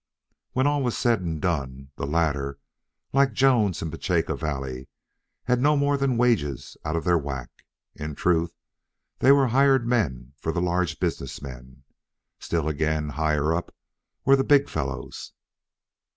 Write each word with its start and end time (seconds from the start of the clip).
When 0.53 0.65
all 0.65 0.81
was 0.81 0.97
said 0.97 1.21
and 1.21 1.39
done, 1.39 1.91
the 1.95 2.07
latter, 2.07 2.57
like 3.13 3.33
Jones 3.33 3.83
in 3.83 3.91
Petacha 3.91 4.35
Valley, 4.35 4.89
got 5.47 5.59
no 5.59 5.77
more 5.77 5.95
than 5.95 6.17
wages 6.17 6.75
out 6.83 6.95
of 6.95 7.03
their 7.03 7.19
whack. 7.19 7.51
In 7.93 8.15
truth, 8.15 8.55
they 9.19 9.31
were 9.31 9.49
hired 9.49 9.85
men 9.85 10.33
for 10.37 10.51
the 10.51 10.59
large 10.59 10.99
business 10.99 11.39
men. 11.39 11.83
Still 12.39 12.67
again, 12.67 13.09
higher 13.09 13.53
up, 13.53 13.75
were 14.25 14.35
the 14.35 14.43
big 14.43 14.69
fellows. 14.69 15.33